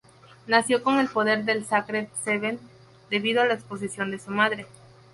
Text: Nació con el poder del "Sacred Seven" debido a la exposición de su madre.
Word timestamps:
Nació 0.47 0.81
con 0.81 0.97
el 0.97 1.09
poder 1.09 1.43
del 1.45 1.63
"Sacred 1.63 2.07
Seven" 2.23 2.59
debido 3.11 3.43
a 3.43 3.45
la 3.45 3.53
exposición 3.53 4.09
de 4.09 4.17
su 4.17 4.31
madre. 4.31 4.65